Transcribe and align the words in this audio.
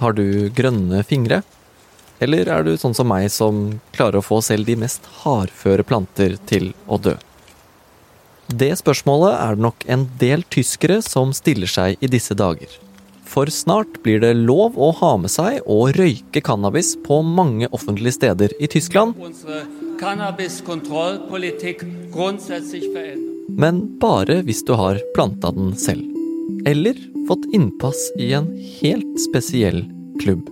Har 0.00 0.14
du 0.16 0.48
grønne 0.56 1.02
fingre? 1.04 1.42
Eller 2.24 2.48
er 2.48 2.64
du 2.64 2.70
sånn 2.80 2.94
som 2.96 3.08
meg 3.08 3.26
som 3.32 3.80
klarer 3.92 4.20
å 4.20 4.24
få 4.24 4.38
selv 4.44 4.64
de 4.68 4.76
mest 4.80 5.04
hardføre 5.22 5.84
planter 5.84 6.38
til 6.48 6.70
å 6.88 6.96
dø? 6.96 7.16
Det 8.48 8.72
spørsmålet 8.80 9.34
er 9.36 9.58
det 9.58 9.64
nok 9.66 9.84
en 9.92 10.06
del 10.20 10.44
tyskere 10.48 11.02
som 11.04 11.34
stiller 11.36 11.68
seg 11.70 12.00
i 12.00 12.08
disse 12.10 12.32
dager. 12.34 12.72
For 13.30 13.52
snart 13.52 14.00
blir 14.02 14.24
det 14.24 14.32
lov 14.40 14.80
å 14.80 14.88
ha 15.02 15.12
med 15.20 15.30
seg 15.30 15.60
og 15.70 15.92
røyke 16.00 16.40
cannabis 16.42 16.96
på 17.04 17.20
mange 17.22 17.68
offentlige 17.70 18.16
steder 18.16 18.56
i 18.58 18.66
Tyskland. 18.72 19.14
Men 23.60 23.84
bare 24.00 24.40
hvis 24.48 24.64
du 24.64 24.74
har 24.80 25.04
planta 25.14 25.52
den 25.54 25.76
selv. 25.78 26.08
Eller 26.66 26.98
fått 27.28 27.44
innpass 27.52 27.98
i 28.18 28.32
en 28.36 28.48
helt 28.80 29.20
spesiell 29.20 29.84
klubb. 30.22 30.48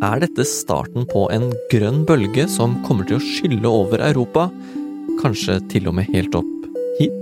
Er 0.00 0.22
dette 0.22 0.46
starten 0.48 1.04
på 1.10 1.26
en 1.32 1.50
grønn 1.72 2.06
bølge 2.08 2.46
som 2.48 2.78
kommer 2.86 3.04
til 3.08 3.18
å 3.18 3.24
skylle 3.24 3.68
over 3.68 4.00
Europa? 4.00 4.48
Kanskje 5.20 5.58
til 5.72 5.90
og 5.90 5.98
med 5.98 6.08
helt 6.14 6.36
opp 6.38 6.70
hit? 7.00 7.20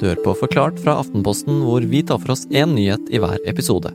Du 0.00 0.08
hører 0.08 0.24
på 0.24 0.34
Forklart 0.40 0.82
fra 0.82 0.96
Aftenposten, 0.98 1.60
hvor 1.62 1.86
vi 1.86 2.02
tar 2.02 2.18
for 2.18 2.34
oss 2.34 2.48
én 2.50 2.74
nyhet 2.74 3.06
i 3.14 3.22
hver 3.22 3.38
episode. 3.46 3.94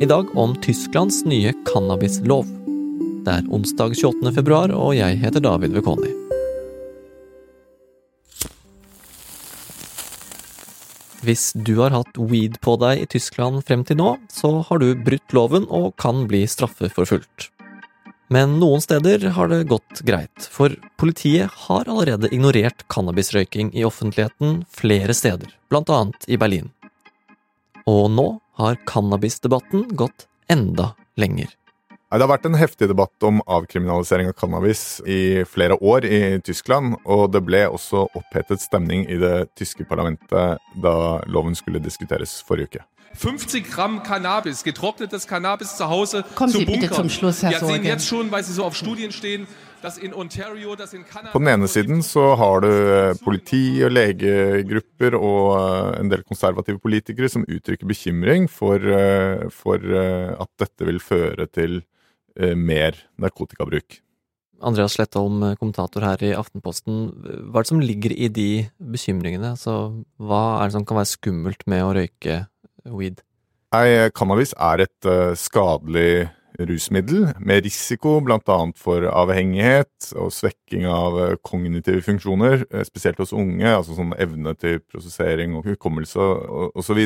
I 0.00 0.08
dag 0.08 0.32
om 0.32 0.56
Tysklands 0.64 1.26
nye 1.28 1.52
cannabislov. 1.68 2.48
Det 3.22 3.36
er 3.36 3.52
onsdag 3.52 3.92
28. 4.00 4.32
februar, 4.40 4.72
og 4.72 4.96
jeg 4.96 5.20
heter 5.20 5.44
David 5.44 5.76
Vekoni. 5.76 6.21
Hvis 11.22 11.52
du 11.54 11.76
har 11.78 11.94
hatt 11.94 12.18
weed 12.18 12.56
på 12.64 12.74
deg 12.82 13.04
i 13.04 13.08
Tyskland 13.14 13.62
frem 13.66 13.84
til 13.86 14.00
nå, 14.00 14.16
så 14.26 14.56
har 14.66 14.82
du 14.82 14.88
brutt 15.06 15.34
loven 15.36 15.68
og 15.70 15.92
kan 16.02 16.24
bli 16.26 16.42
straffeforfulgt. 16.50 17.52
Men 18.32 18.56
noen 18.58 18.82
steder 18.82 19.28
har 19.36 19.50
det 19.52 19.68
gått 19.70 20.00
greit, 20.08 20.48
for 20.50 20.74
politiet 20.98 21.52
har 21.68 21.86
allerede 21.86 22.30
ignorert 22.32 22.82
cannabisrøyking 22.90 23.70
i 23.76 23.84
offentligheten 23.86 24.62
flere 24.72 25.14
steder, 25.14 25.52
blant 25.70 25.92
annet 25.92 26.26
i 26.26 26.38
Berlin. 26.40 26.72
Og 27.86 28.08
nå 28.10 28.28
har 28.58 28.80
cannabisdebatten 28.88 29.92
gått 29.98 30.26
enda 30.50 30.94
lenger. 31.20 31.52
Det 32.12 32.20
har 32.20 32.28
vært 32.28 32.44
en 32.44 32.58
heftig 32.60 32.90
debatt 32.90 33.24
om 33.24 33.38
avkriminalisering 33.48 34.26
av 34.28 34.34
cannabis 34.36 35.00
i 35.08 35.46
flere 35.48 35.78
år 35.80 36.04
i 36.04 36.18
Tyskland, 36.44 36.98
og 37.08 37.30
det 37.32 37.40
ble 37.46 37.62
også 37.72 38.02
opphetet 38.12 38.60
stemning 38.60 39.06
i 39.08 39.16
det 39.16 39.46
tyske 39.56 39.86
parlamentet 39.88 40.60
da 40.84 40.96
loven 41.24 41.56
skulle 41.56 41.80
diskuteres 41.80 42.42
forrige 42.44 42.68
uke. 42.68 42.82
50 43.16 43.64
gram 43.64 43.96
Cannabis, 44.04 44.60
getrocknetes 44.64 45.24
Cannabis 45.28 45.72
zu 45.76 45.88
Hause 45.88 46.22
Kommen 46.34 46.52
zu 46.52 46.58
Sie 46.58 46.66
bitte 46.66 46.90
zum 46.90 47.08
Schluss, 47.08 47.42
Herr 47.42 47.52
ja, 47.52 47.60
sehen 47.60 47.84
jetzt 47.84 48.06
schon, 48.06 48.30
weil 48.30 48.44
Sie 48.44 48.52
so 48.52 48.64
auf 48.64 48.76
Studien 48.76 49.12
stehen, 49.12 49.46
Ontario, 50.14 50.76
dass 50.76 50.92
in 50.92 51.04
Kanada... 51.04 51.32
På 51.32 51.38
den 51.38 51.48
ene 51.48 51.68
siden 51.68 52.02
så 52.02 52.34
har 52.36 52.60
du 52.60 52.68
eh, 52.68 53.14
politi 53.24 53.82
og 53.84 53.90
legegrupper 53.90 55.16
og 55.16 55.56
eh, 55.56 56.00
en 56.00 56.12
del 56.12 56.22
konservative 56.28 56.78
politikere 56.78 57.28
som 57.28 57.44
uttrykker 57.48 57.88
bekymring 57.88 58.50
for, 58.50 58.76
eh, 58.76 59.48
for 59.50 59.80
at 59.80 60.52
dette 60.60 60.86
vil 60.86 61.00
føre 61.00 61.48
til 61.48 61.82
mer 62.56 62.96
narkotikabruk. 63.20 64.00
Andreas 64.62 64.94
Slettholm, 64.94 65.42
kommentator 65.58 66.04
her 66.06 66.22
i 66.22 66.30
Aftenposten. 66.38 67.08
Hva 67.50 67.60
er 67.60 67.66
det 67.66 67.70
som 67.72 67.82
ligger 67.82 68.14
i 68.14 68.28
de 68.30 68.48
bekymringene? 68.94 69.56
Altså, 69.56 70.04
hva 70.22 70.42
er 70.60 70.70
det 70.70 70.76
som 70.76 70.86
kan 70.86 71.00
være 71.00 71.10
skummelt 71.16 71.66
med 71.70 71.82
å 71.82 71.90
røyke 71.98 72.38
weed? 72.86 73.24
Nei, 73.72 74.10
cannabis 74.12 74.52
er 74.60 74.84
et 74.84 75.08
eh, 75.08 75.32
skadelig 75.38 76.28
rusmiddel 76.60 77.30
med 77.40 77.64
risiko 77.64 78.18
bl.a. 78.20 78.58
for 78.76 79.06
avhengighet 79.08 80.12
og 80.20 80.32
svekking 80.34 80.84
av 80.90 81.16
eh, 81.22 81.36
kognitive 81.40 82.02
funksjoner, 82.04 82.66
eh, 82.68 82.84
spesielt 82.84 83.22
hos 83.22 83.32
unge, 83.32 83.68
altså 83.70 83.96
sånn 83.96 84.12
evne 84.20 84.52
til 84.60 84.82
prosessering 84.84 85.56
og 85.56 85.70
hukommelse 85.70 86.20
og 86.20 86.76
osv. 86.82 87.00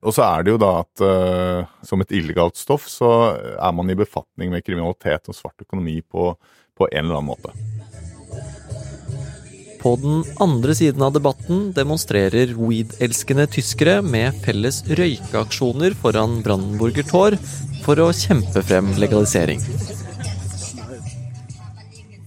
Og 0.00 0.16
så 0.16 0.24
er 0.24 0.44
det 0.44 0.54
jo 0.54 0.60
da 0.60 0.70
at 0.80 1.02
uh, 1.04 1.68
som 1.84 2.00
et 2.00 2.14
illegalt 2.16 2.56
stoff 2.56 2.86
så 2.88 3.10
er 3.36 3.74
man 3.76 3.92
i 3.92 3.98
befatning 3.98 4.52
med 4.52 4.64
kriminalitet 4.64 5.28
og 5.28 5.36
svart 5.36 5.60
økonomi 5.60 5.98
på, 6.00 6.32
på 6.76 6.88
en 6.88 7.04
eller 7.04 7.20
annen 7.20 7.28
måte. 7.28 7.52
På 9.80 9.94
den 9.96 10.24
andre 10.44 10.74
siden 10.76 11.00
av 11.04 11.14
debatten 11.14 11.70
demonstrerer 11.76 12.52
weed-elskende 12.52 13.46
tyskere 13.48 14.00
med 14.04 14.36
felles 14.44 14.82
røykeaksjoner 14.88 15.96
foran 16.00 16.42
Brandenburger 16.44 17.06
Tor 17.08 17.36
for 17.84 18.00
å 18.04 18.10
kjempe 18.12 18.60
frem 18.64 18.92
legalisering. 19.00 19.64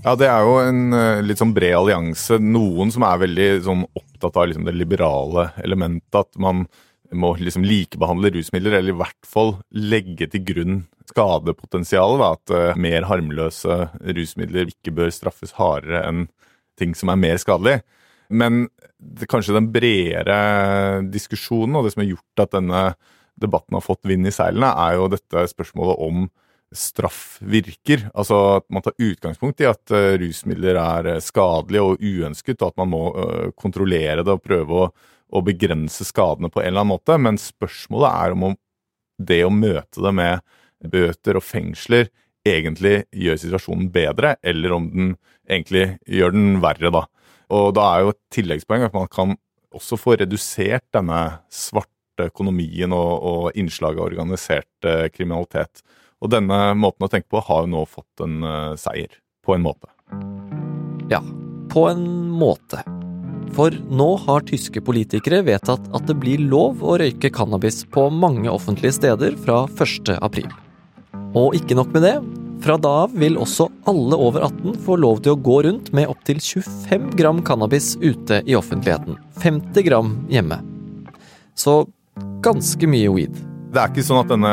Ja, 0.03 0.15
det 0.19 0.27
er 0.27 0.41
jo 0.43 0.55
en 0.59 0.97
eh, 0.97 1.21
litt 1.23 1.39
sånn 1.39 1.53
bred 1.55 1.77
allianse. 1.77 2.35
Noen 2.41 2.89
som 2.91 3.05
er 3.07 3.21
veldig 3.21 3.51
sånn 3.69 3.85
opptatt 3.95 4.35
av 4.35 4.49
liksom 4.49 4.65
det 4.67 4.73
liberale 4.75 5.51
elementet. 5.63 6.25
At 6.25 6.41
man 6.41 6.65
må 7.17 7.33
liksom 7.39 7.65
likebehandle 7.67 8.31
rusmidler, 8.35 8.79
eller 8.79 8.93
i 8.93 8.99
hvert 9.01 9.27
fall 9.27 9.55
legge 9.75 10.27
til 10.31 10.43
grunn 10.47 10.77
skadepotensialet. 11.11 12.23
At 12.27 12.53
eh, 12.55 12.79
mer 12.79 13.09
harmløse 13.09 13.79
rusmidler 14.03 14.71
ikke 14.73 14.95
bør 14.95 15.13
straffes 15.13 15.55
hardere 15.59 16.05
enn 16.09 16.27
ting 16.79 16.95
som 16.97 17.11
er 17.13 17.19
mer 17.21 17.41
skadelig. 17.41 17.81
Men 18.33 18.67
det, 18.97 19.27
kanskje 19.29 19.57
den 19.57 19.69
bredere 19.73 21.03
diskusjonen, 21.13 21.77
og 21.77 21.85
det 21.85 21.93
som 21.93 22.03
har 22.03 22.13
gjort 22.15 22.45
at 22.45 22.55
denne 22.55 22.85
debatten 23.41 23.77
har 23.77 23.83
fått 23.85 24.07
vind 24.09 24.29
i 24.29 24.33
seilene, 24.33 24.69
er 24.69 24.97
jo 24.97 25.11
dette 25.11 25.45
spørsmålet 25.51 26.01
om 26.01 26.25
straff 26.73 27.37
virker. 27.45 28.07
Altså 28.13 28.39
at 28.57 28.67
man 28.73 28.83
tar 28.85 28.97
utgangspunkt 28.97 29.61
i 29.61 29.69
at 29.69 29.93
eh, 29.93 30.13
rusmidler 30.21 30.79
er 30.81 31.09
skadelige 31.23 31.85
og 31.85 32.01
uønsket, 32.01 32.61
og 32.61 32.71
at 32.71 32.79
man 32.81 32.93
må 32.93 33.03
eh, 33.13 33.49
kontrollere 33.59 34.25
det 34.25 34.33
og 34.33 34.43
prøve 34.43 34.85
å, 34.85 34.91
å 35.33 35.41
begrense 35.45 36.05
skadene 36.05 36.51
på 36.53 36.61
en 36.61 36.69
eller 36.69 36.83
annen 36.83 36.93
måte. 36.93 37.17
Men 37.21 37.39
spørsmålet 37.41 38.19
er 38.25 38.35
om, 38.37 38.57
det 39.21 39.43
å 39.45 39.53
møte 39.53 40.01
det 40.01 40.11
med 40.15 40.41
bøter 40.93 41.37
og 41.37 41.45
fengsler 41.45 42.09
egentlig 42.47 43.03
gjør 43.15 43.39
situasjonen 43.39 43.87
bedre, 43.93 44.35
eller 44.43 44.75
om 44.75 44.89
den 44.91 45.13
egentlig 45.47 45.97
gjør 46.09 46.33
den 46.35 46.57
verre, 46.63 46.91
da. 46.91 47.05
Og 47.53 47.73
da 47.77 47.87
er 47.93 48.03
jo 48.03 48.13
et 48.13 48.21
tilleggspoeng 48.33 48.87
at 48.87 48.95
man 48.95 49.09
kan 49.11 49.35
også 49.73 49.97
få 49.99 50.17
redusert 50.19 50.85
denne 50.93 51.19
svarte 51.53 52.27
økonomien 52.27 52.93
og, 52.93 53.11
og 53.29 53.59
innslaget 53.59 54.01
av 54.01 54.09
organisert 54.09 54.89
eh, 54.89 55.07
kriminalitet. 55.13 55.83
Og 56.23 56.31
denne 56.31 56.59
måten 56.79 57.07
å 57.07 57.11
tenke 57.11 57.29
på 57.31 57.41
har 57.43 57.63
jo 57.63 57.71
nå 57.73 57.85
fått 57.89 58.25
en 58.25 58.43
eh, 58.47 58.75
seier, 58.79 59.17
på 59.43 59.55
en 59.57 59.65
måte. 59.65 59.89
Ja, 61.11 61.23
på 61.73 61.87
en 61.89 62.05
måte. 62.31 62.83
For 63.53 63.73
nå 63.93 64.07
har 64.25 64.45
tyske 64.49 64.81
politikere 64.81 65.43
vedtatt 65.45 65.85
at 65.93 66.07
det 66.09 66.15
blir 66.17 66.41
lov 66.41 66.81
å 66.81 66.97
røyke 66.97 67.29
cannabis 67.33 67.83
på 67.85 68.07
mange 68.09 68.49
offentlige 68.49 68.97
steder 68.97 69.37
fra 69.45 69.63
1. 69.77 70.15
april. 70.25 70.49
Og 71.37 71.53
ikke 71.57 71.77
nok 71.77 71.93
med 71.93 72.07
det. 72.07 72.15
Fra 72.63 72.79
da 72.79 72.95
av 73.03 73.13
vil 73.19 73.37
også 73.37 73.67
alle 73.91 74.17
over 74.17 74.45
18 74.47 74.77
få 74.85 74.97
lov 75.03 75.21
til 75.21 75.35
å 75.35 75.41
gå 75.45 75.59
rundt 75.67 75.91
med 75.93 76.09
opptil 76.09 76.39
25 76.41 77.11
gram 77.19 77.43
cannabis 77.45 77.93
ute 78.01 78.41
i 78.47 78.57
offentligheten. 78.57 79.19
50 79.43 79.85
gram 79.89 80.13
hjemme. 80.31 80.61
Så 81.53 81.83
ganske 82.45 82.89
mye 82.89 83.11
weed. 83.13 83.52
Det 83.73 83.81
er 83.81 83.89
ikke 83.89 84.03
sånn 84.05 84.19
at 84.19 84.29
denne 84.29 84.49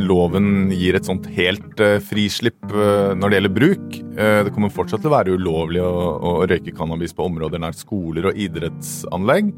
loven 0.00 0.70
gir 0.72 0.96
et 0.96 1.04
sånt 1.04 1.26
helt 1.34 1.80
eh, 1.84 1.98
frislipp 2.00 2.70
eh, 2.72 3.10
når 3.12 3.28
det 3.28 3.36
gjelder 3.36 3.52
bruk. 3.58 3.98
Eh, 4.16 4.38
det 4.46 4.52
kommer 4.54 4.72
fortsatt 4.72 5.02
til 5.04 5.10
å 5.10 5.12
være 5.12 5.34
ulovlig 5.36 5.82
å, 5.84 5.90
å 6.16 6.30
røyke 6.48 6.72
cannabis 6.78 7.12
på 7.12 7.26
områder 7.28 7.60
nær 7.60 7.76
skoler 7.76 8.30
og 8.30 8.40
idrettsanlegg. 8.40 9.50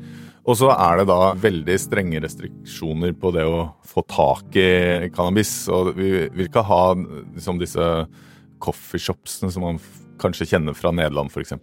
Og 0.50 0.58
så 0.58 0.72
er 0.74 0.98
det 0.98 1.06
da 1.12 1.30
veldig 1.38 1.76
strenge 1.78 2.24
restriksjoner 2.24 3.14
på 3.14 3.30
det 3.36 3.46
å 3.46 3.60
få 3.86 4.02
tak 4.10 4.58
i 4.58 5.06
cannabis. 5.14 5.52
Og 5.70 5.92
vi 5.94 6.10
vil 6.24 6.48
ikke 6.48 6.66
ha 6.66 6.82
liksom 6.98 7.62
disse 7.62 7.86
coffeeshopsene 8.66 9.54
som 9.54 9.68
man 9.68 9.78
kanskje 10.18 10.50
kjenner 10.56 10.74
fra 10.74 10.90
Nederland, 10.90 11.30
f.eks. 11.30 11.54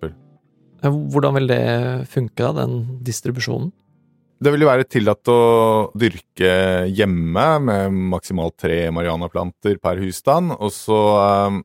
Hvordan 0.88 1.36
vil 1.36 1.52
det 1.52 1.64
funke, 2.16 2.48
da, 2.48 2.64
den 2.64 3.02
distribusjonen? 3.04 3.74
Det 4.42 4.50
vil 4.50 4.64
jo 4.64 4.72
være 4.72 4.88
tillatt 4.90 5.30
å 5.30 5.42
dyrke 6.02 6.54
hjemme 6.90 7.44
med 7.62 7.98
maksimalt 8.10 8.56
tre 8.64 8.88
marianaplanter 8.90 9.76
per 9.78 10.02
husstand. 10.02 10.56
Og 10.58 10.72
så 10.74 10.98
eh, 11.20 11.60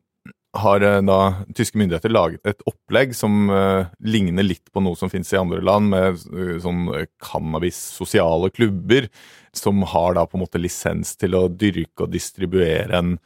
har 0.61 0.85
eh, 0.85 0.99
da 1.09 1.21
tyske 1.57 1.81
myndigheter 1.81 2.13
laget 2.13 2.51
et 2.53 2.61
opplegg 2.69 3.15
som 3.17 3.49
uh, 3.49 3.89
ligner 4.05 4.45
litt 4.45 4.69
på 4.73 4.83
noe 4.85 4.97
som 4.99 5.09
finnes 5.13 5.33
i 5.33 5.41
andre 5.41 5.63
land, 5.65 5.89
med 5.93 6.21
uh, 6.33 6.59
sånn 6.61 6.85
cannabis-sosiale 7.25 8.53
klubber, 8.53 9.09
som 9.57 9.81
har 9.95 10.17
da 10.17 10.27
på 10.29 10.37
en 10.37 10.45
måte 10.45 10.61
lisens 10.61 11.15
til 11.17 11.37
å 11.37 11.47
dyrke 11.49 12.05
og 12.05 12.13
distribuere 12.13 12.93
en 12.93 13.17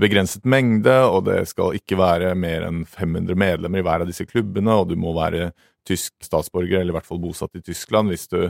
begrenset 0.00 0.48
mengde, 0.48 0.96
og 1.06 1.26
det 1.28 1.42
skal 1.52 1.76
ikke 1.76 2.00
være 2.00 2.32
mer 2.40 2.64
enn 2.66 2.82
500 2.88 3.36
medlemmer 3.38 3.80
i 3.80 3.86
hver 3.86 4.04
av 4.04 4.10
disse 4.10 4.26
klubbene, 4.26 4.80
og 4.80 4.90
du 4.90 4.96
må 4.98 5.12
være 5.16 5.52
tysk 5.86 6.14
statsborger, 6.24 6.80
eller 6.80 6.94
i 6.94 6.96
hvert 6.96 7.08
fall 7.08 7.20
bosatt 7.22 7.54
i 7.58 7.62
Tyskland, 7.64 8.12
hvis 8.12 8.26
du 8.32 8.40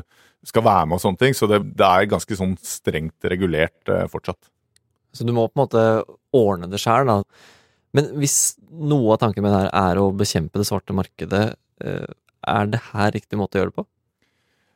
skal 0.46 0.64
være 0.66 0.88
med 0.88 0.98
og 0.98 1.04
sånne 1.04 1.20
ting. 1.20 1.36
Så 1.36 1.48
det, 1.50 1.60
det 1.76 1.88
er 1.88 2.10
ganske 2.10 2.38
sånn 2.38 2.56
strengt 2.62 3.28
regulert 3.31 3.92
eh, 3.92 4.06
fortsatt. 4.12 4.50
Så 5.14 5.26
du 5.26 5.34
må 5.34 5.46
på 5.48 5.58
en 5.58 5.64
måte 5.64 5.84
ordne 6.34 6.70
det 6.70 6.81
sjøl, 6.82 7.10
da. 7.10 7.20
Men 7.94 8.10
hvis 8.19 8.56
noe 8.75 9.14
av 9.14 9.20
tanken 9.22 9.44
med 9.44 9.54
det 9.54 9.60
her 9.62 9.92
er 9.92 10.00
å 10.02 10.08
bekjempe 10.16 10.58
det 10.58 10.66
svarte 10.66 10.96
markedet, 10.96 11.44
eh, 11.84 12.08
er 12.54 12.72
det 12.72 12.82
her 12.90 13.14
riktig 13.14 13.38
måte 13.40 13.58
å 13.58 13.62
gjøre 13.62 13.72
det 13.72 13.78
på? 13.78 13.86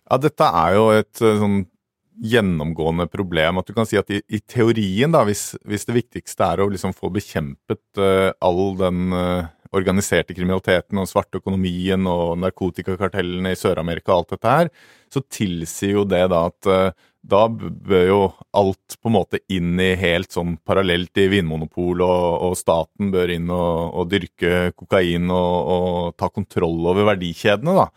Ja, 0.08 0.20
dette 0.22 0.52
er 0.62 0.76
jo 0.78 0.86
et 0.94 1.24
eh, 1.24 1.40
sånn 1.42 1.58
gjennomgående 2.18 3.06
problem. 3.10 3.60
At 3.60 3.68
du 3.68 3.74
kan 3.76 3.86
si 3.86 3.98
at 3.98 4.10
i, 4.10 4.20
i 4.26 4.40
teorien, 4.40 5.12
da, 5.14 5.22
hvis, 5.26 5.52
hvis, 5.66 5.86
det 5.88 5.98
viktigste 5.98 6.46
er 6.46 6.62
å 6.62 6.70
liksom 6.72 6.94
få 6.96 7.12
bekjempet 7.14 8.00
uh, 8.00 8.30
all 8.42 8.74
den 8.80 9.14
uh, 9.14 9.46
organiserte 9.76 10.36
kriminaliteten 10.36 11.00
og 11.00 11.08
svarte 11.10 11.40
økonomien 11.42 12.06
og 12.08 12.38
narkotikakartellene 12.42 13.52
i 13.52 13.58
Sør-Amerika 13.58 14.14
og 14.14 14.22
alt 14.22 14.34
dette 14.36 14.54
her, 14.54 14.72
så 15.12 15.24
tilsier 15.28 15.98
jo 15.98 16.06
det 16.08 16.24
da 16.32 16.46
at 16.50 16.70
uh, 16.70 17.06
da 17.28 17.42
bør 17.50 18.04
jo 18.06 18.20
alt 18.56 18.96
på 19.02 19.10
en 19.10 19.16
måte 19.16 19.40
inn 19.52 19.78
i 19.82 19.90
helt 19.98 20.32
sånn 20.32 20.54
parallelt 20.66 21.18
i 21.20 21.26
Vinmonopolet, 21.32 22.04
og, 22.06 22.46
og 22.46 22.54
staten 22.58 23.10
bør 23.12 23.34
inn 23.34 23.50
og, 23.52 23.98
og 23.98 24.08
dyrke 24.12 24.70
kokain 24.78 25.28
og, 25.28 25.56
og, 25.74 25.90
ta 26.18 26.30
kontroll 26.32 26.78
over 26.86 27.10
verdikjedene, 27.10 27.74
da. 27.82 27.88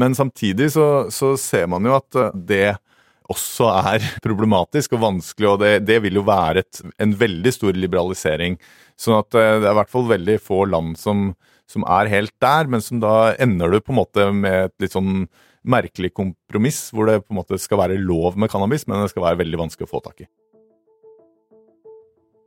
Men 0.00 0.16
samtidig 0.16 0.72
så, 0.74 1.10
så 1.14 1.34
ser 1.38 1.68
man 1.70 1.84
jo 1.86 1.94
at 1.98 2.16
det 2.34 2.76
også 3.34 3.68
er 3.92 4.04
problematisk 4.24 4.96
og 4.96 5.02
vanskelig, 5.04 5.48
og 5.50 5.62
det, 5.62 5.72
det 5.88 6.00
vil 6.04 6.20
jo 6.20 6.26
være 6.26 6.64
et, 6.64 6.82
en 7.02 7.14
veldig 7.20 7.52
stor 7.54 7.76
liberalisering. 7.76 8.58
Sånn 9.00 9.18
at 9.18 9.34
eh, 9.38 9.56
det 9.60 9.68
er 9.68 9.74
i 9.74 9.80
hvert 9.80 9.92
fall 9.92 10.06
veldig 10.10 10.38
få 10.42 10.62
land 10.70 10.98
som, 11.00 11.32
som, 11.70 11.86
er 11.98 12.12
helt 12.12 12.34
der, 12.42 12.70
men 12.70 12.84
som 12.84 13.02
da 13.02 13.34
ender 13.42 13.74
du 13.74 13.80
på 13.82 13.94
en 13.94 14.00
måte 14.00 14.30
med 14.32 14.70
et 14.70 14.86
litt 14.86 14.94
sånn 14.94 15.26
merkelig 15.64 16.12
kompromiss, 16.14 16.86
hvor 16.92 17.08
det 17.08 17.22
på 17.24 17.32
en 17.32 17.40
måte 17.40 17.58
skal 17.60 17.80
være 17.80 18.00
lov 18.00 18.38
med 18.40 18.52
cannabis, 18.52 18.86
men 18.86 19.00
det 19.00 19.12
skal 19.14 19.24
være 19.30 19.40
veldig 19.42 19.62
vanskelig 19.64 19.88
å 19.88 19.94
få 19.94 20.02
tak 20.04 20.24
i. 20.26 20.30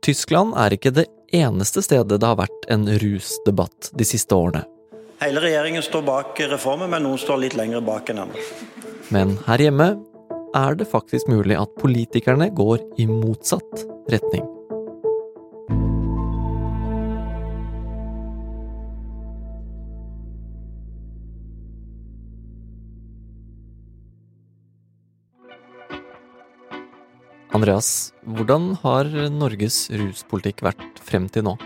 Tyskland 0.08 0.54
er 0.56 0.72
ikke 0.72 0.94
det 0.94 1.08
eneste 1.34 1.82
stedet 1.84 2.16
det 2.16 2.24
har 2.24 2.38
vært 2.38 2.68
en 2.72 2.86
rusdebatt 3.02 3.90
de 3.98 4.06
siste 4.06 4.32
årene. 4.32 4.62
Hele 5.18 5.42
regjeringen 5.42 5.82
står 5.82 6.04
bak 6.06 6.38
reformen, 6.46 6.88
men 6.92 7.02
noen 7.02 7.18
står 7.18 7.42
litt 7.42 7.56
lenger 7.58 7.82
bak 7.84 8.12
enn 8.12 8.22
andre. 8.22 8.44
Men 9.10 9.34
her 9.48 9.64
hjemme 9.66 9.88
er 10.56 10.76
det 10.78 10.88
faktisk 10.88 11.28
mulig 11.28 11.56
at 11.58 11.74
politikerne 11.80 12.50
går 12.54 12.80
i 13.00 13.06
motsatt 13.08 13.84
retning. 14.12 14.46
Andreas, 27.58 28.12
hvordan 28.22 28.70
har 28.84 29.08
Norges 29.34 29.88
ruspolitikk 29.90 30.62
vært 30.62 31.00
frem 31.02 31.26
til 31.32 31.48
nå? 31.48 31.56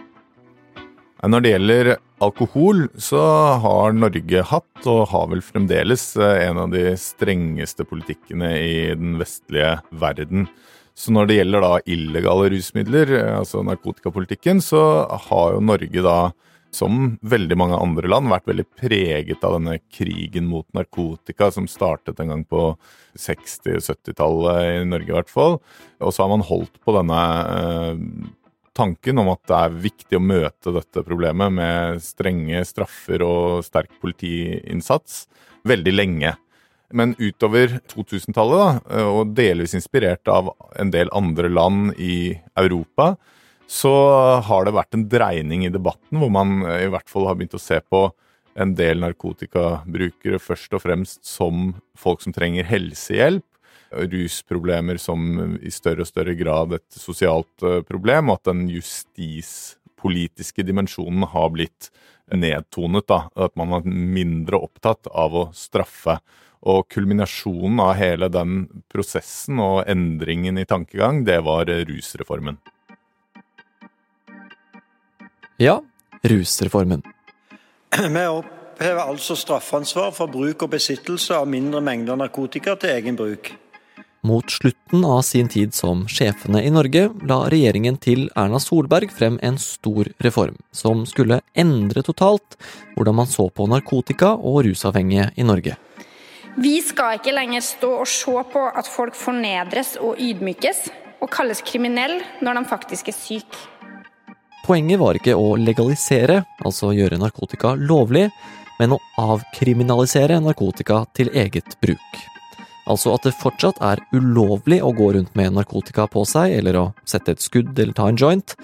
Når 1.22 1.42
det 1.44 1.50
gjelder 1.52 1.90
alkohol, 2.22 2.86
så 3.00 3.20
har 3.62 3.96
Norge 3.96 4.44
hatt, 4.48 4.84
og 4.88 5.08
har 5.12 5.28
vel 5.32 5.42
fremdeles, 5.44 6.04
eh, 6.16 6.48
en 6.48 6.60
av 6.64 6.70
de 6.70 6.94
strengeste 6.98 7.86
politikkene 7.88 8.52
i 8.58 8.76
den 8.94 9.18
vestlige 9.20 9.80
verden. 9.90 10.48
Så 10.94 11.12
når 11.14 11.28
det 11.28 11.36
gjelder 11.38 11.64
da 11.64 11.74
illegale 11.88 12.50
rusmidler, 12.52 13.12
eh, 13.18 13.38
altså 13.40 13.64
narkotikapolitikken, 13.64 14.60
så 14.60 15.08
har 15.28 15.54
jo 15.54 15.60
Norge 15.60 16.02
da, 16.02 16.32
som 16.72 17.18
veldig 17.20 17.56
mange 17.56 17.76
andre 17.76 18.08
land, 18.08 18.30
vært 18.32 18.48
veldig 18.48 18.66
preget 18.80 19.44
av 19.44 19.58
denne 19.58 19.78
krigen 19.92 20.46
mot 20.48 20.66
narkotika 20.72 21.50
som 21.52 21.66
startet 21.68 22.20
en 22.20 22.32
gang 22.32 22.44
på 22.48 22.76
60-70-tallet 23.18 24.80
i 24.80 24.84
Norge 24.88 25.10
i 25.10 25.16
hvert 25.18 25.32
fall. 25.32 25.58
Og 26.00 26.12
så 26.12 26.24
har 26.24 26.32
man 26.32 26.46
holdt 26.48 26.80
på 26.80 26.94
denne 26.96 27.24
eh, 27.52 28.32
tanken 28.76 29.20
om 29.20 29.32
at 29.32 29.42
det 29.48 29.58
er 29.58 29.80
viktig 29.88 30.18
å 30.18 30.24
møte 30.24 30.74
dette 30.74 31.04
problemet 31.06 31.52
med 31.54 32.00
strenge 32.04 32.62
straffer 32.68 33.24
og 33.26 33.66
sterk 33.66 33.92
politiinnsats 34.02 35.26
veldig 35.68 35.94
lenge. 35.94 36.32
Men 36.92 37.14
utover 37.16 37.78
2000-tallet, 37.88 38.82
og 39.08 39.32
delvis 39.36 39.72
inspirert 39.78 40.28
av 40.28 40.50
en 40.76 40.90
del 40.92 41.08
andre 41.16 41.48
land 41.48 41.94
i 41.96 42.34
Europa, 42.60 43.14
så 43.68 43.92
har 44.44 44.66
det 44.66 44.74
vært 44.76 44.98
en 44.98 45.06
dreining 45.08 45.64
i 45.64 45.72
debatten 45.72 46.20
hvor 46.20 46.32
man 46.34 46.60
i 46.76 46.90
hvert 46.92 47.08
fall 47.08 47.30
har 47.30 47.38
begynt 47.38 47.56
å 47.56 47.62
se 47.62 47.78
på 47.80 48.10
en 48.60 48.74
del 48.76 49.00
narkotikabrukere 49.00 50.40
først 50.42 50.74
og 50.76 50.82
fremst 50.84 51.22
som 51.24 51.70
folk 51.96 52.20
som 52.20 52.34
trenger 52.36 52.68
helsehjelp, 52.68 53.46
rusproblemer 54.12 54.96
som 55.00 55.56
i 55.62 55.70
større 55.72 56.04
og 56.04 56.10
større 56.10 56.34
grad 56.38 56.76
et 56.78 56.98
sosialt 56.98 57.66
eh, 57.66 57.82
problem, 57.86 58.30
og 58.30 58.40
at 58.40 58.52
den 58.52 58.66
justispolitiske 58.72 60.64
dimensjonen 60.66 61.26
har 61.32 61.50
blitt 61.54 61.90
nedtonet. 62.32 63.06
da, 63.08 63.28
At 63.36 63.56
man 63.56 63.72
er 63.76 63.86
mindre 63.86 64.62
opptatt 64.62 65.10
av 65.10 65.34
å 65.34 65.48
straffe. 65.56 66.18
Og 66.62 66.86
kulminasjonen 66.94 67.80
av 67.82 67.96
hele 67.98 68.28
den 68.30 68.68
prosessen 68.92 69.58
og 69.58 69.82
endringen 69.90 70.60
i 70.60 70.66
tankegang, 70.68 71.24
det 71.26 71.40
var 71.42 71.66
rusreformen. 71.66 72.60
Ja, 75.58 75.80
rusreformen. 76.22 77.02
Vi 77.98 78.26
opphever 78.26 79.02
altså 79.02 79.36
straffansvar 79.36 80.14
for 80.16 80.30
bruk 80.32 80.62
og 80.64 80.72
besittelse 80.72 81.36
av 81.36 81.50
mindre 81.50 81.82
mengder 81.84 82.16
narkotika 82.18 82.74
til 82.78 82.94
egen 82.94 83.18
bruk. 83.18 83.52
Mot 84.24 84.50
slutten 84.50 85.04
av 85.04 85.22
sin 85.22 85.48
tid 85.48 85.74
som 85.74 86.04
sjefene 86.06 86.60
i 86.62 86.70
Norge 86.70 87.08
la 87.26 87.40
regjeringen 87.50 87.96
til 87.98 88.28
Erna 88.38 88.60
Solberg 88.62 89.10
frem 89.10 89.40
en 89.42 89.56
stor 89.58 90.06
reform, 90.22 90.60
som 90.70 91.02
skulle 91.10 91.40
endre 91.58 92.04
totalt 92.06 92.54
hvordan 92.94 93.18
man 93.18 93.26
så 93.26 93.48
på 93.50 93.66
narkotika 93.66 94.36
og 94.36 94.60
rusavhengige 94.68 95.32
i 95.34 95.48
Norge. 95.48 95.74
Vi 96.54 96.76
skal 96.86 97.18
ikke 97.18 97.34
lenger 97.34 97.66
stå 97.66 97.90
og 98.04 98.06
se 98.06 98.46
på 98.54 98.64
at 98.70 98.86
folk 98.86 99.18
fornedres 99.18 99.96
og 99.98 100.20
ydmykes, 100.22 100.84
og 101.18 101.30
kalles 101.34 101.62
kriminelle 101.66 102.22
når 102.46 102.60
de 102.60 102.66
faktisk 102.70 103.10
er 103.10 103.18
syke. 103.18 103.68
Poenget 104.62 105.02
var 105.02 105.18
ikke 105.18 105.34
å 105.34 105.56
legalisere, 105.58 106.44
altså 106.62 106.92
gjøre 106.94 107.18
narkotika 107.18 107.74
lovlig, 107.74 108.28
men 108.78 108.94
å 108.94 109.02
avkriminalisere 109.18 110.38
narkotika 110.44 111.08
til 111.18 111.34
eget 111.34 111.74
bruk. 111.82 112.22
Altså 112.90 113.12
at 113.14 113.26
det 113.26 113.36
fortsatt 113.38 113.78
er 113.84 114.02
ulovlig 114.14 114.80
å 114.82 114.90
gå 114.96 115.12
rundt 115.14 115.36
med 115.38 115.54
narkotika 115.54 116.08
på 116.10 116.24
seg, 116.28 116.56
eller 116.58 116.78
å 116.78 116.86
sette 117.08 117.36
et 117.36 117.44
skudd 117.44 117.76
eller 117.76 117.94
ta 117.96 118.08
en 118.10 118.18
joint, 118.18 118.56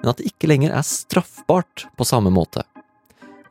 men 0.00 0.12
at 0.12 0.20
det 0.20 0.30
ikke 0.30 0.48
lenger 0.50 0.72
er 0.76 0.86
straffbart 0.86 1.86
på 1.96 2.08
samme 2.08 2.32
måte. 2.32 2.64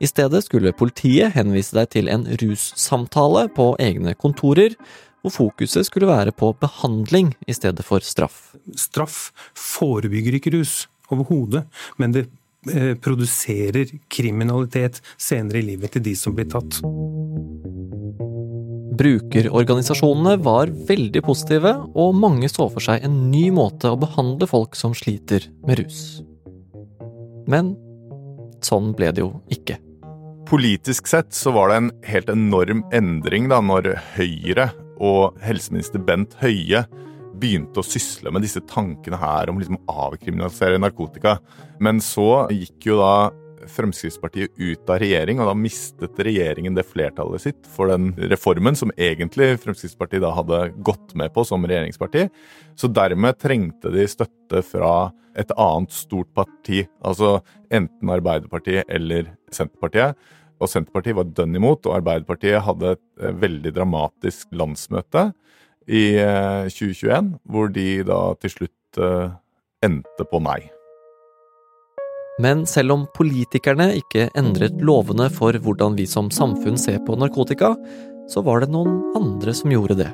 I 0.02 0.08
stedet 0.10 0.42
skulle 0.44 0.74
politiet 0.76 1.36
henvise 1.36 1.76
deg 1.78 1.92
til 1.94 2.10
en 2.12 2.26
russamtale 2.42 3.46
på 3.56 3.70
egne 3.80 4.12
kontorer, 4.18 4.74
hvor 5.22 5.34
fokuset 5.34 5.88
skulle 5.88 6.10
være 6.10 6.34
på 6.36 6.52
behandling 6.60 7.32
i 7.48 7.54
stedet 7.56 7.86
for 7.86 8.04
straff. 8.04 8.54
Straff 8.78 9.30
forebygger 9.56 10.36
ikke 10.38 10.52
rus 10.58 10.84
overhodet, 11.10 11.64
men 11.96 12.14
det 12.14 12.26
eh, 12.70 12.94
produserer 12.98 13.96
kriminalitet 14.12 15.00
senere 15.16 15.62
i 15.62 15.68
livet 15.72 15.96
til 15.96 16.06
de 16.06 16.14
som 16.18 16.36
blir 16.36 16.50
tatt. 16.50 16.82
Brukerorganisasjonene 18.96 20.36
var 20.44 20.70
veldig 20.88 21.22
positive, 21.26 21.72
og 21.98 22.14
mange 22.16 22.48
så 22.48 22.68
for 22.72 22.84
seg 22.84 23.04
en 23.04 23.26
ny 23.32 23.48
måte 23.54 23.90
å 23.92 23.98
behandle 24.00 24.48
folk 24.48 24.76
som 24.78 24.94
sliter 24.96 25.48
med 25.66 25.82
rus. 25.82 26.00
Men 27.50 27.74
sånn 28.64 28.94
ble 28.96 29.10
det 29.14 29.24
jo 29.24 29.34
ikke. 29.52 29.78
Politisk 30.46 31.08
sett 31.10 31.34
så 31.34 31.52
var 31.54 31.70
det 31.70 31.80
en 31.80 31.90
helt 32.06 32.30
enorm 32.30 32.84
endring 32.94 33.50
da 33.50 33.58
når 33.64 33.96
Høyre 34.14 34.70
og 35.02 35.36
helseminister 35.44 36.00
Bent 36.02 36.36
Høie 36.40 36.84
begynte 37.36 37.82
å 37.82 37.86
sysle 37.86 38.30
med 38.32 38.46
disse 38.46 38.62
tankene 38.70 39.18
her 39.20 39.50
om 39.50 39.58
liksom 39.60 39.76
å 39.82 39.96
avkriminalisere 40.06 40.80
narkotika. 40.80 41.36
Men 41.82 42.00
så 42.00 42.46
gikk 42.54 42.88
jo 42.88 43.00
da 43.02 43.12
Fremskrittspartiet 43.72 44.56
ut 44.56 44.90
av 44.90 45.00
regjering, 45.02 45.40
og 45.40 45.50
da 45.50 45.54
mistet 45.58 46.20
regjeringen 46.22 46.76
det 46.76 46.86
flertallet 46.88 47.42
sitt 47.42 47.68
for 47.72 47.90
den 47.92 48.12
reformen 48.30 48.78
som 48.78 48.92
egentlig 48.96 49.54
Fremskrittspartiet 49.62 50.24
da 50.24 50.32
hadde 50.36 50.62
gått 50.86 51.14
med 51.18 51.34
på 51.34 51.44
som 51.48 51.66
regjeringsparti. 51.66 52.26
Så 52.78 52.90
dermed 52.92 53.38
trengte 53.42 53.92
de 53.94 54.06
støtte 54.10 54.62
fra 54.66 55.10
et 55.36 55.52
annet 55.60 55.92
stort 55.92 56.32
parti, 56.36 56.84
altså 57.04 57.40
enten 57.74 58.12
Arbeiderpartiet 58.12 58.88
eller 58.88 59.32
Senterpartiet. 59.52 60.16
Og 60.56 60.70
Senterpartiet 60.72 61.18
var 61.18 61.28
dønn 61.36 61.58
imot, 61.58 61.84
og 61.84 61.98
Arbeiderpartiet 61.98 62.64
hadde 62.64 62.94
et 62.96 63.04
eh, 63.20 63.34
veldig 63.44 63.74
dramatisk 63.76 64.54
landsmøte 64.56 65.28
i 65.86 66.06
2021, 66.72 67.10
eh, 67.12 67.28
hvor 67.52 67.68
de 67.72 67.90
da 68.08 68.20
til 68.40 68.54
slutt 68.54 69.02
eh, 69.02 69.36
endte 69.84 70.28
på 70.30 70.40
nei. 70.42 70.62
Men 72.42 72.66
selv 72.68 72.92
om 72.92 73.06
politikerne 73.16 73.88
ikke 73.96 74.26
endret 74.36 74.76
lovene 74.84 75.30
for 75.32 75.56
hvordan 75.56 75.94
vi 75.96 76.04
som 76.08 76.28
samfunn 76.28 76.76
ser 76.76 76.98
på 77.06 77.16
narkotika, 77.16 77.72
så 78.28 78.42
var 78.44 78.60
det 78.60 78.68
noen 78.74 78.98
andre 79.16 79.54
som 79.56 79.72
gjorde 79.72 79.96
det. 80.02 80.10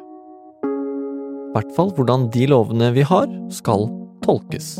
I 0.63 1.55
hvert 1.57 1.73
fall 1.77 1.91
hvordan 1.97 2.29
de 2.33 2.47
lovene 2.49 2.93
vi 2.95 3.03
har, 3.05 3.27
skal 3.51 3.89
tolkes. 4.23 4.77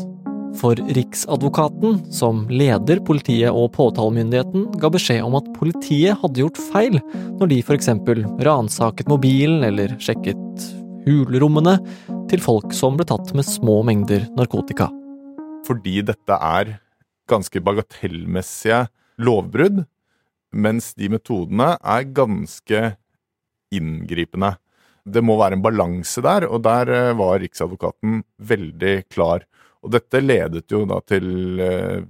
For 0.57 0.77
Riksadvokaten, 0.95 1.99
som 2.13 2.45
leder 2.47 3.01
politiet 3.03 3.51
og 3.51 3.73
påtalemyndigheten, 3.75 4.69
ga 4.79 4.91
beskjed 4.93 5.25
om 5.25 5.35
at 5.37 5.49
politiet 5.57 6.21
hadde 6.21 6.43
gjort 6.45 6.61
feil 6.71 6.99
når 7.41 7.51
de 7.51 7.59
eksempel 7.75 8.23
ransaket 8.45 9.09
mobilen 9.11 9.65
eller 9.67 9.97
sjekket 9.99 10.69
hulrommene 11.03 11.75
til 12.31 12.41
folk 12.41 12.71
som 12.77 12.95
ble 12.95 13.09
tatt 13.09 13.33
med 13.35 13.49
små 13.49 13.81
mengder 13.83 14.29
narkotika. 14.37 14.87
Fordi 15.67 15.99
dette 16.05 16.37
er 16.37 16.77
ganske 17.29 17.61
bagatellmessige 17.63 18.85
lovbrudd, 19.23 19.83
mens 20.53 20.91
de 20.97 21.09
metodene 21.13 21.73
er 21.79 22.09
ganske 22.15 22.83
inngripende. 23.73 24.53
Det 25.03 25.23
må 25.25 25.35
være 25.39 25.57
en 25.57 25.65
balanse 25.65 26.23
der, 26.23 26.47
og 26.47 26.63
der 26.63 26.91
eh, 26.93 27.11
var 27.19 27.41
Riksadvokaten 27.41 28.21
veldig 28.39 28.95
klar. 29.11 29.43
Og 29.83 29.91
dette 29.95 30.21
ledet 30.23 30.71
jo 30.71 30.85
da 30.87 31.01
til, 31.03 31.59
eh, 31.59 32.05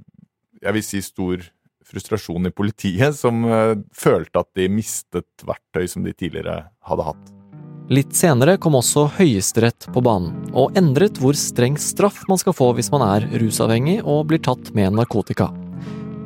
jeg 0.61 0.77
vil 0.77 0.85
si, 0.85 1.01
stor 1.01 1.47
frustrasjon 1.89 2.49
i 2.49 2.53
politiet, 2.53 3.17
som 3.17 3.45
eh, 3.49 3.77
følte 3.97 4.43
at 4.43 4.51
de 4.59 4.69
mistet 4.69 5.47
verktøy 5.47 5.87
som 5.89 6.05
de 6.05 6.13
tidligere 6.13 6.67
hadde 6.85 7.09
hatt. 7.09 7.33
Litt 7.93 8.15
senere 8.17 8.55
kom 8.57 8.77
også 8.79 9.03
Høyesterett 9.19 9.85
på 9.93 10.01
banen, 10.01 10.31
og 10.57 10.73
endret 10.79 11.19
hvor 11.21 11.35
streng 11.37 11.75
straff 11.77 12.23
man 12.29 12.39
skal 12.41 12.55
få 12.55 12.71
hvis 12.73 12.89
man 12.93 13.03
er 13.05 13.27
rusavhengig 13.41 13.99
og 14.01 14.29
blir 14.31 14.41
tatt 14.41 14.71
med 14.73 14.95
narkotika. 14.97 15.51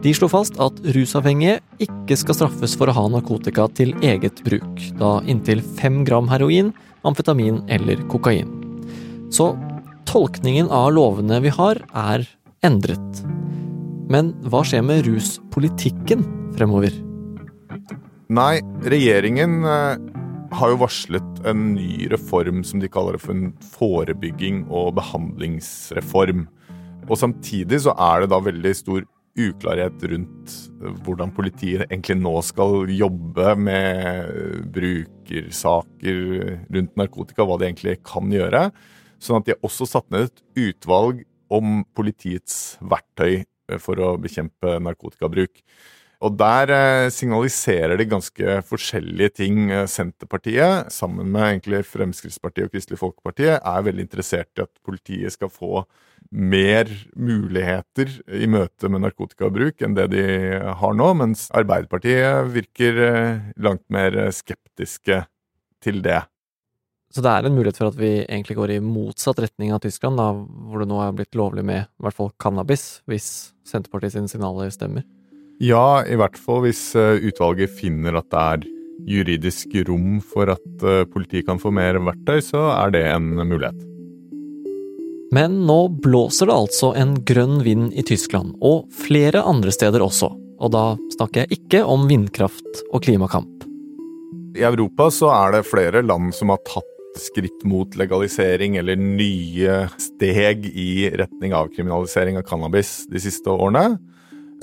De 0.06 0.14
slo 0.16 0.30
fast 0.32 0.60
at 0.64 0.78
rusavhengige 0.96 1.58
ikke 1.84 2.16
skal 2.22 2.38
straffes 2.38 2.76
for 2.78 2.88
å 2.88 2.96
ha 2.96 3.06
narkotika 3.12 3.66
til 3.76 3.92
eget 4.06 4.40
bruk, 4.46 4.80
da 5.02 5.18
inntil 5.28 5.64
fem 5.80 6.04
gram 6.08 6.30
heroin, 6.32 6.70
amfetamin 7.04 7.60
eller 7.74 8.06
kokain. 8.14 8.54
Så 9.34 9.50
tolkningen 10.08 10.70
av 10.72 10.94
lovene 10.96 11.42
vi 11.44 11.52
har, 11.52 11.82
er 11.92 12.24
endret. 12.64 13.24
Men 14.08 14.32
hva 14.48 14.62
skjer 14.64 14.86
med 14.88 15.04
ruspolitikken 15.10 16.24
fremover? 16.56 16.94
Nei, 18.32 18.60
regjeringen 18.88 19.66
eh, 19.68 20.08
har 20.52 20.72
jo 20.72 20.80
varslet 20.82 21.42
en 21.48 21.74
ny 21.76 22.08
reform 22.12 22.64
som 22.68 22.82
de 22.82 22.90
kaller 22.92 23.18
for 23.22 23.36
en 23.36 23.52
forebygging 23.76 24.66
og 24.68 24.96
behandlingsreform. 25.00 26.48
Og 27.08 27.20
samtidig 27.20 27.82
så 27.86 27.96
er 27.96 28.24
det 28.24 28.32
da 28.34 28.40
veldig 28.44 28.74
stor 28.76 29.06
uklarhet 29.38 30.02
rundt 30.12 30.54
hvordan 31.06 31.32
politiet 31.36 31.86
egentlig 31.86 32.18
nå 32.20 32.34
skal 32.46 32.90
jobbe 32.90 33.54
med 33.60 34.32
brukersaker 34.74 36.22
rundt 36.74 36.96
narkotika, 36.98 37.46
hva 37.46 37.60
de 37.60 37.70
egentlig 37.70 38.00
kan 38.08 38.32
gjøre. 38.34 38.70
Sånn 39.22 39.40
at 39.40 39.48
de 39.48 39.54
har 39.56 39.68
også 39.68 39.88
satt 39.90 40.10
ned 40.14 40.30
et 40.30 40.42
utvalg 40.70 41.22
om 41.54 41.84
politiets 41.96 42.78
verktøy 42.82 43.46
for 43.84 44.00
å 44.00 44.16
bekjempe 44.22 44.78
narkotikabruk. 44.84 45.62
Og 46.26 46.34
der 46.34 46.72
eh, 46.74 47.12
signaliserer 47.14 47.94
de 48.00 48.08
ganske 48.10 48.58
forskjellige 48.66 49.36
ting. 49.44 49.68
Eh, 49.70 49.86
Senterpartiet, 49.90 50.90
sammen 50.94 51.30
med 51.30 51.46
egentlig 51.46 51.84
Fremskrittspartiet 51.86 52.70
og 52.70 52.74
Kristelig 52.74 52.98
Folkeparti, 53.02 53.52
er 53.54 53.86
veldig 53.86 54.08
interessert 54.08 54.50
i 54.58 54.64
at 54.66 54.72
politiet 54.86 55.36
skal 55.36 55.52
få 55.54 55.84
mer 56.34 56.90
muligheter 57.16 58.10
i 58.34 58.50
møte 58.50 58.90
med 58.92 59.06
narkotikabruk 59.06 59.84
enn 59.86 59.94
det 59.96 60.08
de 60.16 60.24
har 60.82 60.96
nå, 60.98 61.12
mens 61.22 61.46
Arbeiderpartiet 61.56 62.50
virker 62.56 63.04
eh, 63.06 63.46
langt 63.62 63.86
mer 63.94 64.18
skeptiske 64.34 65.22
til 65.86 66.02
det. 66.02 66.24
Så 67.14 67.22
det 67.24 67.30
er 67.32 67.46
en 67.48 67.56
mulighet 67.56 67.78
for 67.80 67.92
at 67.92 68.00
vi 68.00 68.10
egentlig 68.26 68.58
går 68.58 68.74
i 68.74 68.82
motsatt 68.84 69.38
retning 69.40 69.70
av 69.72 69.84
Tyskland, 69.86 70.18
da, 70.20 70.32
hvor 70.34 70.82
det 70.82 70.90
nå 70.90 70.98
er 71.06 71.14
blitt 71.16 71.38
lovlig 71.38 71.64
med 71.70 71.86
i 71.86 72.04
hvert 72.04 72.18
fall 72.18 72.34
cannabis, 72.42 73.04
hvis 73.08 73.30
Senterpartiet 73.70 74.18
sine 74.18 74.34
signaler 74.34 74.74
stemmer? 74.74 75.06
Ja, 75.64 76.04
i 76.06 76.18
hvert 76.20 76.38
fall 76.38 76.62
hvis 76.68 76.82
eh, 76.98 77.18
utvalget 77.26 77.74
finner 77.80 78.20
at 78.20 78.30
det 78.30 78.42
er 78.42 78.66
juridisk 79.08 79.72
rom 79.88 80.20
for 80.22 80.52
at 80.54 80.84
eh, 80.86 81.06
politiet 81.10 81.48
kan 81.48 81.62
få 81.62 81.72
mer 81.74 81.98
verktøy, 81.98 82.42
så 82.46 82.68
er 82.76 82.94
det 82.94 83.04
en 83.10 83.32
mulighet. 83.42 83.80
Men 85.34 85.64
nå 85.68 85.80
blåser 86.04 86.48
det 86.48 86.56
altså 86.56 86.92
en 86.96 87.18
grønn 87.28 87.60
vind 87.66 87.90
i 87.98 88.06
Tyskland, 88.06 88.54
og 88.62 88.86
flere 88.94 89.42
andre 89.44 89.74
steder 89.74 90.06
også. 90.06 90.30
Og 90.58 90.72
da 90.74 90.84
snakker 91.18 91.44
jeg 91.44 91.60
ikke 91.60 91.82
om 91.90 92.06
vindkraft 92.10 92.84
og 92.92 93.04
klimakamp. 93.06 93.66
I 94.58 94.64
Europa 94.66 95.10
så 95.14 95.30
er 95.34 95.58
det 95.58 95.68
flere 95.70 96.02
land 96.06 96.32
som 96.38 96.54
har 96.54 96.62
tatt 96.66 96.94
skritt 97.18 97.66
mot 97.66 97.98
legalisering 97.98 98.78
eller 98.78 98.98
nye 98.98 99.88
steg 100.02 100.70
i 100.70 101.10
retning 101.18 101.54
av 101.58 101.72
kriminalisering 101.74 102.38
av 102.38 102.46
cannabis 102.46 103.02
de 103.10 103.22
siste 103.22 103.50
årene. 103.50 103.98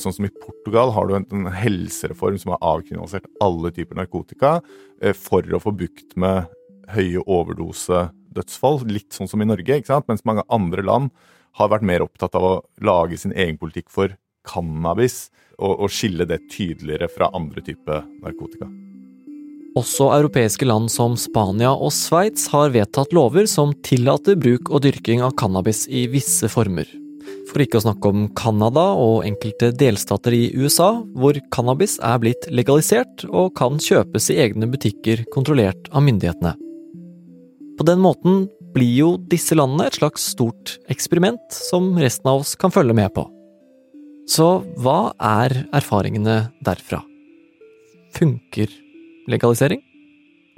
Sånn 0.00 0.14
som 0.16 0.26
i 0.26 0.32
Portugal 0.42 0.90
har 0.94 1.06
du 1.08 1.14
en, 1.18 1.46
helsereform 1.54 2.38
som 2.40 2.54
har 2.54 2.64
avkriminalisert 2.74 3.28
alle 3.44 3.70
typer 3.74 3.98
narkotika 4.00 4.56
eh, 5.00 5.14
for 5.14 5.46
å 5.54 5.62
få 5.62 5.74
bukt 5.76 6.16
med 6.20 6.50
høye 6.94 7.22
overdosedødsfall. 7.22 8.82
Litt 8.90 9.14
sånn 9.14 9.30
som 9.30 9.42
i 9.42 9.48
Norge, 9.48 9.78
ikke 9.78 9.92
sant? 9.92 10.08
mens 10.10 10.26
mange 10.26 10.46
andre 10.52 10.84
land 10.84 11.14
har 11.60 11.70
vært 11.70 11.86
mer 11.86 12.02
opptatt 12.04 12.34
av 12.34 12.46
å 12.48 12.54
lage 12.82 13.18
sin 13.20 13.34
egen 13.36 13.58
politikk 13.60 13.92
for 13.94 14.16
cannabis 14.44 15.28
og, 15.58 15.84
og 15.86 15.92
skille 15.92 16.26
det 16.28 16.42
tydeligere 16.52 17.08
fra 17.12 17.30
andre 17.36 17.62
typer 17.64 18.02
narkotika. 18.24 18.68
Også 19.78 20.12
europeiske 20.14 20.66
land 20.68 20.90
som 20.92 21.16
Spania 21.18 21.72
og 21.74 21.90
Sveits 21.94 22.46
har 22.52 22.74
vedtatt 22.74 23.14
lover 23.14 23.48
som 23.50 23.72
tillater 23.86 24.38
bruk 24.38 24.70
og 24.70 24.84
dyrking 24.86 25.24
av 25.26 25.34
cannabis 25.38 25.88
i 25.90 26.06
visse 26.10 26.50
former. 26.50 26.86
For 27.50 27.62
ikke 27.62 27.78
å 27.78 27.84
snakke 27.84 28.10
om 28.10 28.26
Canada 28.36 28.84
og 28.98 29.24
enkelte 29.28 29.70
delstater 29.78 30.34
i 30.36 30.48
USA, 30.56 30.90
hvor 31.14 31.38
cannabis 31.54 31.96
er 32.02 32.18
blitt 32.22 32.48
legalisert 32.50 33.26
og 33.30 33.54
kan 33.58 33.78
kjøpes 33.82 34.30
i 34.32 34.38
egne 34.46 34.68
butikker 34.70 35.24
kontrollert 35.34 35.88
av 35.92 36.04
myndighetene. 36.06 36.54
På 37.78 37.86
den 37.86 38.02
måten 38.02 38.44
blir 38.74 38.92
jo 38.96 39.08
disse 39.30 39.56
landene 39.56 39.88
et 39.88 39.98
slags 40.00 40.26
stort 40.34 40.76
eksperiment 40.90 41.54
som 41.54 41.92
resten 42.00 42.30
av 42.30 42.42
oss 42.42 42.54
kan 42.58 42.74
følge 42.74 42.96
med 42.96 43.12
på. 43.14 43.26
Så 44.30 44.48
hva 44.80 45.14
er 45.20 45.66
erfaringene 45.76 46.38
derfra? 46.64 47.02
Funker 48.14 48.70
legalisering? 49.30 49.82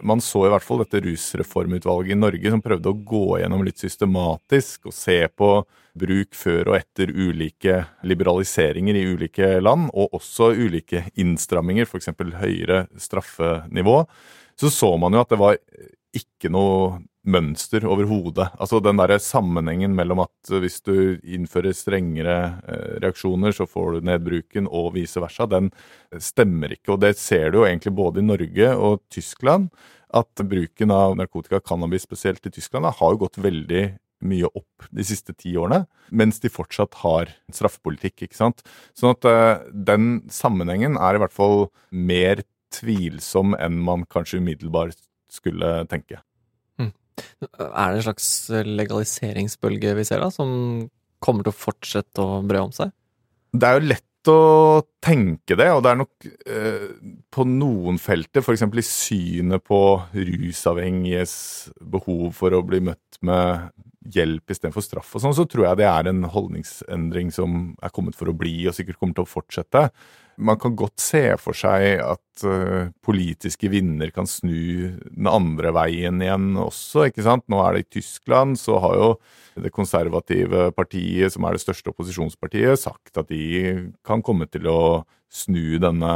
Man 0.05 0.21
så 0.21 0.45
i 0.47 0.51
hvert 0.53 0.65
fall 0.65 0.83
dette 0.83 1.01
rusreformutvalget 1.05 2.13
i 2.13 2.19
Norge 2.19 2.53
som 2.53 2.63
prøvde 2.65 2.93
å 2.93 2.99
gå 3.09 3.39
gjennom 3.41 3.65
litt 3.65 3.81
systematisk 3.81 4.91
og 4.91 4.95
se 4.97 5.19
på 5.33 5.51
bruk 5.97 6.37
før 6.37 6.73
og 6.73 6.79
etter 6.79 7.13
ulike 7.15 7.79
liberaliseringer 8.05 8.99
i 8.99 9.07
ulike 9.15 9.55
land, 9.63 9.89
og 9.97 10.19
også 10.19 10.51
ulike 10.59 11.07
innstramminger, 11.17 11.89
f.eks. 11.89 12.13
høyere 12.43 12.85
straffenivå. 13.01 14.03
Så 14.61 14.73
så 14.73 14.93
man 15.01 15.17
jo 15.17 15.23
at 15.25 15.33
det 15.33 15.41
var 15.41 15.57
ikke 16.17 16.53
noe 16.53 16.99
mønster 17.27 17.85
overhodet. 17.89 18.49
Altså 18.61 18.81
den 18.83 19.01
derre 19.01 19.19
sammenhengen 19.23 19.95
mellom 19.99 20.23
at 20.25 20.53
hvis 20.63 20.79
du 20.87 21.19
innfører 21.23 21.75
strengere 21.77 22.37
eh, 22.67 22.97
reaksjoner, 23.03 23.55
så 23.57 23.67
får 23.69 23.97
du 23.97 24.09
ned 24.09 24.25
bruken, 24.27 24.71
og 24.71 24.95
vice 24.97 25.21
versa, 25.23 25.49
den 25.51 25.73
stemmer 26.23 26.77
ikke. 26.77 26.95
Og 26.95 27.03
det 27.03 27.17
ser 27.21 27.51
du 27.51 27.61
jo 27.61 27.69
egentlig 27.69 27.95
både 27.99 28.23
i 28.23 28.27
Norge 28.31 28.73
og 28.77 29.05
Tyskland, 29.13 29.71
at 30.17 30.47
bruken 30.49 30.93
av 30.95 31.17
narkotika, 31.19 31.61
cannabis 31.61 32.07
spesielt 32.07 32.47
i 32.47 32.53
Tyskland, 32.55 32.87
har 32.87 33.15
jo 33.15 33.25
gått 33.27 33.41
veldig 33.43 33.85
mye 34.27 34.49
opp 34.57 34.87
de 34.97 35.05
siste 35.05 35.35
ti 35.37 35.53
årene, 35.61 35.83
mens 36.09 36.39
de 36.41 36.49
fortsatt 36.49 36.95
har 37.03 37.35
straffepolitikk. 37.53 38.23
ikke 38.25 38.39
sant? 38.39 38.63
Sånn 38.97 39.13
at 39.13 39.27
den 39.75 40.23
sammenhengen 40.33 40.97
er 40.97 41.19
i 41.19 41.21
hvert 41.21 41.35
fall 41.37 41.67
mer 41.91 42.41
tvilsom 42.73 43.55
enn 43.61 43.83
man 43.85 44.07
kanskje 44.09 44.41
umiddelbart 44.41 44.97
skulle 45.33 45.83
tenke. 45.91 46.23
Er 47.43 47.95
det 47.95 48.01
en 48.01 48.07
slags 48.09 48.29
legaliseringsbølge 48.51 49.95
vi 49.99 50.05
ser 50.09 50.23
da, 50.25 50.31
som 50.33 50.51
kommer 51.23 51.47
til 51.47 51.55
å 51.55 51.61
fortsette 51.61 52.23
å 52.23 52.43
bre 52.47 52.65
om 52.67 52.75
seg? 52.75 52.93
Det 53.57 53.69
er 53.69 53.79
jo 53.79 53.89
lett 53.93 54.31
å 54.31 54.83
tenke 55.05 55.57
det, 55.59 55.69
og 55.71 55.83
det 55.85 55.93
er 55.93 55.99
nok 56.01 56.29
eh, 56.51 56.87
på 57.33 57.47
noen 57.49 58.01
felter, 58.03 58.43
f.eks. 58.43 58.65
i 58.67 58.87
synet 58.87 59.65
på 59.67 59.81
rusavhengiges 60.13 61.37
behov 61.81 62.33
for 62.37 62.57
å 62.57 62.65
bli 62.67 62.83
møtt 62.91 63.21
med 63.27 63.71
hjelp 64.15 64.53
istedenfor 64.53 64.85
straff 64.85 65.15
og 65.17 65.23
sånn, 65.23 65.35
så 65.35 65.47
tror 65.51 65.69
jeg 65.69 65.81
det 65.81 65.89
er 65.91 66.11
en 66.11 66.27
holdningsendring 66.31 67.33
som 67.35 67.75
er 67.83 67.95
kommet 67.95 68.19
for 68.19 68.31
å 68.31 68.37
bli, 68.37 68.59
og 68.67 68.77
sikkert 68.77 69.01
kommer 69.01 69.19
til 69.19 69.27
å 69.27 69.31
fortsette. 69.31 69.89
Man 70.39 70.59
kan 70.61 70.77
godt 70.77 71.01
se 71.01 71.23
for 71.41 71.57
seg 71.57 72.01
at 72.05 72.45
uh, 72.45 72.93
politiske 73.05 73.71
vinner 73.73 74.13
kan 74.15 74.29
snu 74.29 74.93
den 75.07 75.29
andre 75.31 75.73
veien 75.77 76.21
igjen 76.23 76.55
også, 76.61 77.09
ikke 77.09 77.25
sant. 77.27 77.47
Nå 77.53 77.61
er 77.65 77.77
det 77.77 77.85
i 77.87 77.91
Tyskland, 77.99 78.59
så 78.61 78.79
har 78.85 78.97
jo 79.01 79.11
det 79.57 79.73
konservative 79.73 80.71
partiet, 80.77 81.33
som 81.33 81.47
er 81.49 81.57
det 81.57 81.65
største 81.65 81.93
opposisjonspartiet, 81.93 82.77
sagt 82.81 83.17
at 83.17 83.31
de 83.33 83.93
kan 84.07 84.25
komme 84.25 84.49
til 84.51 84.69
å 84.69 84.81
snu 85.33 85.79
denne 85.83 86.13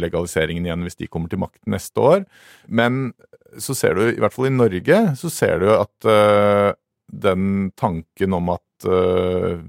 legaliseringen 0.00 0.66
igjen 0.66 0.82
hvis 0.86 0.98
de 0.98 1.10
kommer 1.10 1.30
til 1.32 1.40
makten 1.42 1.74
neste 1.74 2.02
år. 2.02 2.24
Men 2.66 3.12
så 3.60 3.76
ser 3.76 3.96
du, 3.96 4.06
i 4.10 4.20
hvert 4.20 4.34
fall 4.34 4.48
i 4.50 4.54
Norge, 4.54 4.98
så 5.20 5.30
ser 5.32 5.62
du 5.62 5.70
at 5.74 6.08
uh, 6.08 6.72
den 7.12 7.70
tanken 7.78 8.34
om 8.34 8.52
at 8.56 8.88
uh, 8.88 9.62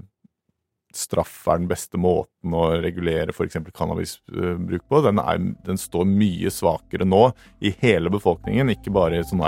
straff 0.98 1.48
er 1.48 1.60
den 1.60 1.70
beste 1.70 2.00
måten 2.00 2.54
å 2.54 2.66
regulere 2.82 3.34
f.eks. 3.34 3.58
cannabisbruk 3.74 4.84
på, 4.88 5.02
den, 5.04 5.20
er, 5.22 5.40
den, 5.66 5.80
står 5.80 6.06
mye 6.08 6.52
svakere 6.52 7.06
nå 7.08 7.26
i 7.60 7.74
hele 7.82 8.12
befolkningen, 8.14 8.72
ikke 8.74 8.94
bare 8.94 9.20
i 9.20 9.26
sånn 9.26 9.44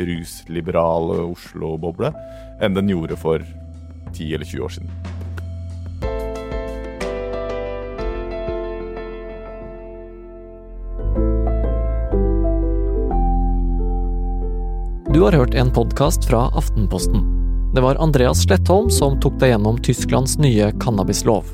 rusliberal 0.00 1.10
Oslo-boble, 1.26 2.12
enn 2.62 2.76
den 2.76 2.92
gjorde 2.92 3.18
for 3.20 3.44
10 4.14 4.36
eller 4.36 4.46
20 4.46 4.64
år 4.64 4.78
siden. 4.78 5.18
Du 15.10 15.24
har 15.24 15.34
hørt 15.34 15.54
en 15.58 15.72
podkast 15.74 16.24
fra 16.24 16.46
Aftenposten. 16.54 17.49
Det 17.74 17.80
var 17.80 17.94
Andreas 18.02 18.42
Slettholm 18.42 18.90
som 18.90 19.20
tok 19.22 19.36
deg 19.38 19.52
gjennom 19.52 19.76
Tysklands 19.78 20.38
nye 20.42 20.72
cannabislov. 20.82 21.46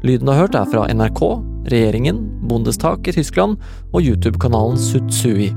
Lyden 0.00 0.24
du 0.24 0.32
har 0.32 0.46
hørt 0.46 0.56
er 0.56 0.68
fra 0.72 0.86
NRK, 0.88 1.20
regjeringen, 1.68 2.22
Bondestak 2.48 3.10
i 3.10 3.12
Tyskland 3.12 3.60
og 3.92 4.00
YouTube-kanalen 4.00 4.80
Sutsui. 4.80 5.50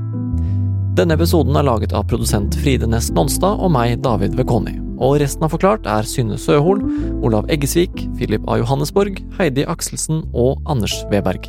Denne 0.94 1.16
episoden 1.16 1.56
er 1.56 1.64
laget 1.64 1.94
av 1.96 2.04
produsent 2.10 2.52
Fride 2.60 2.86
Næss 2.86 3.08
Nonstad 3.16 3.56
og 3.56 3.72
meg, 3.72 3.96
David 4.04 4.36
Vekoni. 4.36 4.76
Og 5.00 5.16
resten 5.24 5.48
av 5.48 5.54
Forklart 5.56 5.88
er 5.88 6.04
Synne 6.06 6.36
Søhol, 6.38 6.84
Olav 7.24 7.48
Eggesvik, 7.50 8.04
Philip 8.18 8.44
A. 8.44 8.60
Johannesborg, 8.60 9.18
Heidi 9.38 9.64
Akselsen 9.64 10.20
og 10.36 10.60
Anders 10.68 11.00
Weberg. 11.08 11.48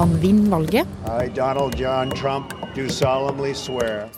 Han 0.00 0.16
vinner 0.24 0.56
valget. 0.56 0.98
Hi, 1.04 1.28
Donald 1.36 1.76
John 1.76 2.16
Trump. 2.16 2.56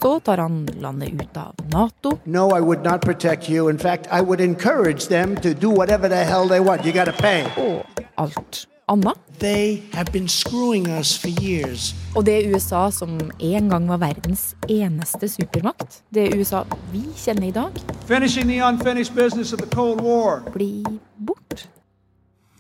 Så 0.01 0.21
tar 0.21 0.37
han 0.39 0.67
landet 0.81 1.13
ut 1.13 1.37
av 1.37 1.55
Nato. 1.73 2.19
No, 2.25 2.57
I 2.59 2.61
would 2.61 2.85
not 2.85 3.01
protect 3.01 3.49
you. 3.49 3.69
In 3.71 3.79
fact, 3.79 4.07
I 4.13 4.21
would 4.21 4.41
encourage 4.41 5.07
them 5.09 5.37
to 5.37 5.55
do 5.55 5.71
whatever 5.71 6.09
the 6.09 6.25
hell 6.25 6.49
they 6.49 6.61
want. 6.61 6.85
You 6.85 6.93
gotta 6.93 7.13
pay. 7.13 7.45
Og 7.57 7.85
alt 8.19 8.69
annet. 8.89 9.15
They 9.39 9.83
have 9.93 10.13
been 10.13 10.29
screwing 10.29 10.87
us 10.99 11.19
for 11.19 11.29
years. 11.43 11.95
Og 12.17 12.27
det 12.27 12.55
USA 12.55 12.91
som 12.91 13.21
en 13.41 13.69
gang 13.69 13.89
var 13.89 13.97
verdens 13.97 14.57
eneste 14.69 15.29
supermakt, 15.29 16.03
det 16.15 16.35
USA 16.37 16.63
vi 16.93 17.03
kjenner 17.17 17.47
i 17.49 17.51
dag, 17.51 17.71
Finishing 18.07 18.49
the 18.49 18.61
unfinished 18.69 19.15
business 19.15 19.53
of 19.53 19.59
the 19.59 19.77
Cold 19.77 20.01
War. 20.01 20.43
blir 20.53 20.85
bort. 21.27 21.69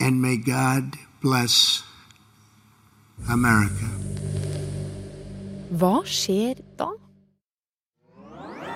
And 0.00 0.20
may 0.20 0.37
God 0.37 0.96
bless 1.20 1.84
America. 3.28 3.87
Hva 5.73 6.02
skjer 6.05 6.59
da? 6.76 6.91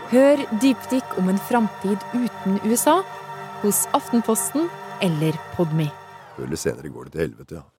Hør 0.08 0.40
dypdykk 0.62 1.16
om 1.20 1.28
en 1.28 1.40
framtid 1.44 2.00
uten 2.14 2.56
USA 2.64 3.02
hos 3.60 3.82
Aftenposten 3.96 4.70
eller 5.04 5.36
Podme. 5.58 5.90
Eller 6.40 6.56
senere 6.56 6.88
går 6.94 7.10
det 7.10 7.12
til 7.12 7.24
helvete, 7.26 7.58
ja. 7.58 7.75